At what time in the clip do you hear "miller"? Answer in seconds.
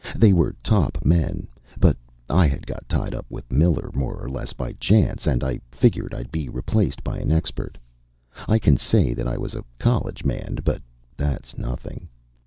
3.51-3.91